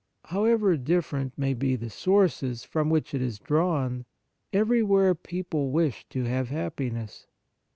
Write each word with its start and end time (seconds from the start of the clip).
However 0.25 0.77
different 0.77 1.37
may 1.37 1.53
be 1.53 1.75
the 1.75 1.91
sources 1.91 2.63
from 2.63 2.89
which 2.89 3.13
it 3.13 3.21
is 3.21 3.37
drawn, 3.37 4.05
everywhere 4.51 5.13
people 5.13 5.69
wish 5.69 6.05
to 6.09 6.23
have 6.23 6.49
happiness. 6.49 7.27